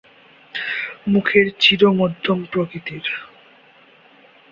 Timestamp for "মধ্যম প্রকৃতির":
1.91-3.05